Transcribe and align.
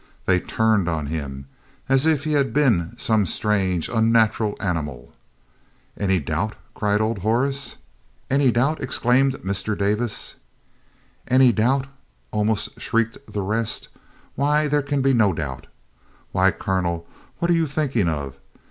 They 0.25 0.39
turned 0.39 0.89
on 0.89 1.05
him 1.13 1.45
as 1.87 2.07
if 2.07 2.23
he 2.23 2.33
had 2.33 2.53
been 2.55 2.95
some 2.97 3.27
strange, 3.27 3.87
unnatural 3.87 4.55
animal. 4.59 5.13
"Any 5.95 6.19
doubt!" 6.19 6.55
cried 6.73 6.99
Old 7.01 7.19
Horace. 7.19 7.77
"Any 8.27 8.49
doubt!" 8.51 8.81
exclaimed 8.81 9.33
Mr. 9.45 9.77
Davis. 9.77 10.37
"Any 11.27 11.51
doubt?" 11.51 11.85
almost 12.31 12.79
shrieked 12.81 13.19
the 13.31 13.43
rest. 13.43 13.89
"Why, 14.33 14.67
there 14.67 14.81
can 14.81 15.03
be 15.03 15.13
no 15.13 15.33
doubt. 15.33 15.67
Why, 16.31 16.49
Colonel, 16.49 17.05
what 17.37 17.51
are 17.51 17.53
you 17.53 17.67
thinking 17.67 18.07
of? 18.09 18.37